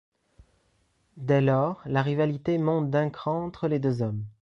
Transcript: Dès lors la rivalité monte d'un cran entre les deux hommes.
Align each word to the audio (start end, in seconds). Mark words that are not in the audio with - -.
Dès 1.17 1.41
lors 1.41 1.79
la 1.85 2.01
rivalité 2.01 2.57
monte 2.57 2.89
d'un 2.89 3.11
cran 3.11 3.45
entre 3.45 3.67
les 3.67 3.77
deux 3.77 4.01
hommes. 4.01 4.23